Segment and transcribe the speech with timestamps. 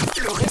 [0.00, 0.49] Le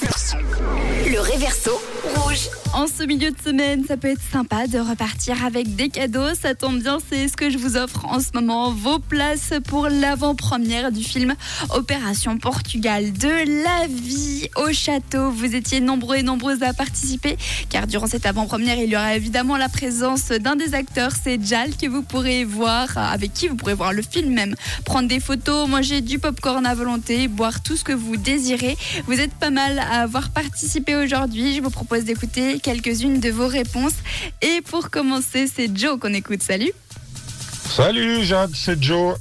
[1.30, 1.80] réverso.
[2.16, 2.48] Rouge.
[2.72, 6.34] En ce milieu de semaine, ça peut être sympa de repartir avec des cadeaux.
[6.40, 8.70] Ça tombe bien, c'est ce que je vous offre en ce moment.
[8.72, 11.34] Vos places pour l'avant-première du film
[11.70, 13.28] Opération Portugal de
[13.64, 15.30] la vie au château.
[15.30, 17.36] Vous étiez nombreux et nombreuses à participer
[17.68, 21.12] car durant cette avant-première, il y aura évidemment la présence d'un des acteurs.
[21.22, 24.54] C'est Jal que vous pourrez voir, avec qui vous pourrez voir le film même,
[24.84, 28.76] prendre des photos, manger du popcorn à volonté, boire tout ce que vous désirez.
[29.06, 31.19] Vous êtes pas mal à avoir participé aujourd'hui.
[31.28, 33.96] Je vous propose d'écouter quelques-unes de vos réponses.
[34.40, 36.42] Et pour commencer, c'est Joe qu'on écoute.
[36.42, 36.72] Salut.
[37.68, 39.16] Salut Jade, c'est Joe.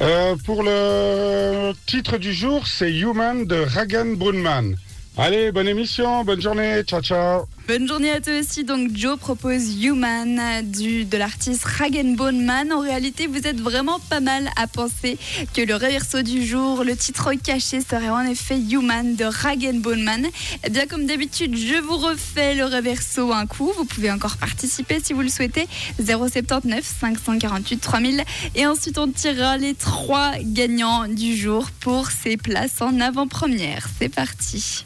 [0.00, 4.76] Euh, pour le titre du jour, c'est Human de Ragan Brunman.
[5.16, 7.44] Allez, bonne émission, bonne journée, ciao ciao.
[7.66, 8.62] Bonne journée à toi aussi.
[8.62, 12.70] Donc Joe propose Human du, de l'artiste Ragen Man.
[12.70, 15.16] En réalité, vous êtes vraiment pas mal à penser
[15.54, 20.26] que le reverso du jour, le titre caché serait en effet Human de Ragen Man.
[20.26, 20.30] Et
[20.64, 23.72] eh bien comme d'habitude, je vous refais le reverso un coup.
[23.78, 25.66] Vous pouvez encore participer si vous le souhaitez.
[26.04, 28.24] 079 548 3000.
[28.56, 33.88] Et ensuite, on tirera les trois gagnants du jour pour ces places en avant-première.
[33.98, 34.84] C'est parti.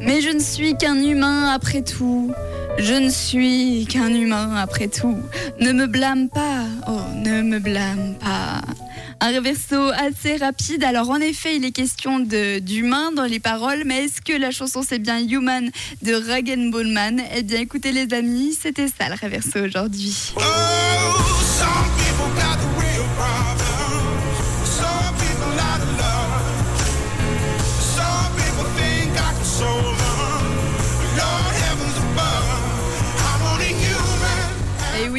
[0.00, 2.32] Mais je ne suis qu'un humain après tout.
[2.78, 5.18] Je ne suis qu'un humain après tout.
[5.60, 8.62] Ne me blâme pas, oh, ne me blâme pas.
[9.20, 10.82] Un reverso assez rapide.
[10.82, 14.82] Alors en effet, il est question d'humain dans les paroles, mais est-ce que la chanson
[14.82, 15.70] c'est bien Human
[16.02, 20.32] de Ragen Bowman Eh bien écoutez les amis, c'était ça le reverso aujourd'hui.
[20.36, 20.40] Oh,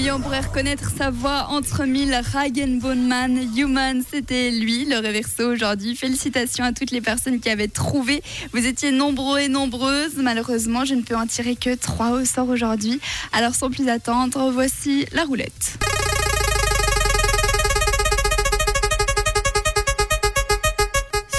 [0.01, 2.19] oui, on pourrait reconnaître sa voix entre mille.
[2.33, 5.95] Ragen Boneman, Human, c'était lui, le reverso aujourd'hui.
[5.95, 8.23] Félicitations à toutes les personnes qui avaient trouvé.
[8.51, 10.15] Vous étiez nombreux et nombreuses.
[10.15, 12.99] Malheureusement, je ne peux en tirer que trois au sort aujourd'hui.
[13.31, 15.77] Alors, sans plus attendre, voici la roulette.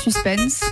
[0.04, 0.62] Suspense.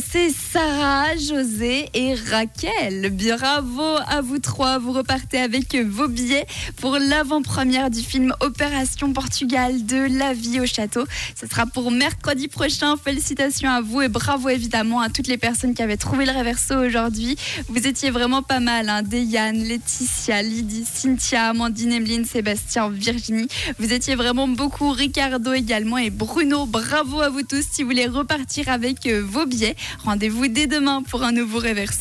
[0.00, 3.10] C'est Sarah, José et Raquel.
[3.10, 4.78] Bravo à vous trois.
[4.78, 6.46] Vous repartez avec vos billets
[6.76, 11.04] pour l'avant-première du film Opération Portugal de La vie au château.
[11.38, 12.96] Ce sera pour mercredi prochain.
[12.96, 16.74] Félicitations à vous et bravo évidemment à toutes les personnes qui avaient trouvé le reverso
[16.74, 17.36] aujourd'hui.
[17.68, 18.88] Vous étiez vraiment pas mal.
[18.88, 19.02] Hein.
[19.02, 23.48] Laetitia, Lydie, Cynthia, Amandine, Emeline, Sébastien, Virginie.
[23.78, 24.90] Vous étiez vraiment beaucoup.
[24.90, 26.66] Ricardo également et Bruno.
[26.66, 29.76] Bravo à vous tous si vous voulez repartir avec euh, vos billets.
[30.04, 31.98] Rendez-vous dès demain pour un nouveau Réverso.